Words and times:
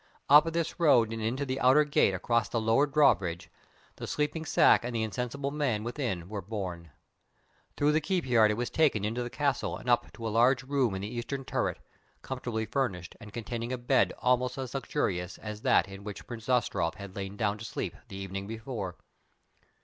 Up 0.29 0.51
this 0.51 0.79
road 0.79 1.13
and 1.13 1.21
into 1.21 1.45
the 1.45 1.59
outer 1.59 1.83
gate 1.83 2.15
across 2.15 2.49
the 2.49 2.59
lowered 2.59 2.91
drawbridge 2.91 3.51
the 3.97 4.07
sleeping 4.07 4.45
sack 4.45 4.83
and 4.83 4.95
the 4.95 5.03
insensible 5.03 5.51
man 5.51 5.83
within 5.83 6.27
were 6.27 6.41
borne. 6.41 6.89
Through 7.77 7.91
the 7.91 8.01
keep 8.01 8.25
yard 8.25 8.49
it 8.49 8.55
was 8.57 8.71
taken 8.71 9.05
into 9.05 9.21
the 9.21 9.29
Castle 9.29 9.77
and 9.77 9.87
up 9.87 10.11
to 10.13 10.27
a 10.27 10.29
large 10.29 10.63
room 10.63 10.95
in 10.95 11.03
the 11.03 11.07
eastern 11.15 11.45
turret, 11.45 11.77
comfortably 12.23 12.65
furnished, 12.65 13.15
and 13.21 13.31
containing 13.31 13.71
a 13.71 13.77
bed 13.77 14.11
almost 14.17 14.57
as 14.57 14.73
luxurious 14.73 15.37
as 15.37 15.61
that 15.61 15.87
in 15.87 16.03
which 16.03 16.25
Prince 16.25 16.45
Zastrow 16.47 16.95
had 16.95 17.15
lain 17.15 17.37
down 17.37 17.59
to 17.59 17.63
sleep 17.63 17.93
the 18.07 18.15
evening 18.17 18.47
before. 18.47 18.95